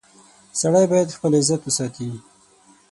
•سړی 0.59 0.85
باید 0.91 1.15
خپل 1.17 1.31
عزت 1.39 1.61
وساتي. 1.63 2.09